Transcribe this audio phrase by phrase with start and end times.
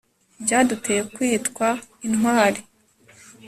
[0.43, 1.67] byaduteye kwitwa
[2.07, 2.61] intwari